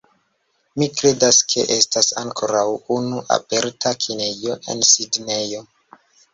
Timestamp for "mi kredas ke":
0.81-1.65